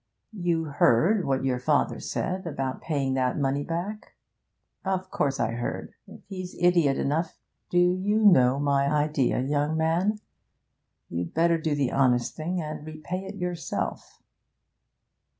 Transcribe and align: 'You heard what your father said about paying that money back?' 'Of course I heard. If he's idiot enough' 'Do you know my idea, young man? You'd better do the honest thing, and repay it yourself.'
'You 0.33 0.63
heard 0.63 1.27
what 1.27 1.43
your 1.43 1.59
father 1.59 1.99
said 1.99 2.47
about 2.47 2.81
paying 2.81 3.13
that 3.13 3.37
money 3.37 3.63
back?' 3.63 4.15
'Of 4.83 5.11
course 5.11 5.39
I 5.39 5.51
heard. 5.51 5.93
If 6.07 6.21
he's 6.25 6.55
idiot 6.59 6.97
enough' 6.97 7.37
'Do 7.69 7.77
you 7.77 8.25
know 8.25 8.59
my 8.59 8.91
idea, 8.91 9.39
young 9.41 9.77
man? 9.77 10.17
You'd 11.07 11.35
better 11.35 11.59
do 11.59 11.75
the 11.75 11.91
honest 11.91 12.35
thing, 12.35 12.59
and 12.59 12.83
repay 12.83 13.25
it 13.25 13.35
yourself.' 13.35 14.23